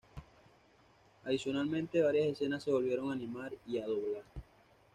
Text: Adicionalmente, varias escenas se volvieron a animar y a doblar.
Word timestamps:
Adicionalmente, 1.25 2.01
varias 2.01 2.25
escenas 2.29 2.63
se 2.63 2.71
volvieron 2.71 3.11
a 3.11 3.13
animar 3.13 3.51
y 3.67 3.77
a 3.77 3.85
doblar. 3.85 4.23